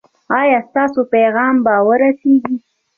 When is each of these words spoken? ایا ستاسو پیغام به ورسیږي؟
ایا 0.39 0.59
ستاسو 0.69 0.99
پیغام 1.13 1.55
به 1.65 1.73
ورسیږي؟ 1.87 2.55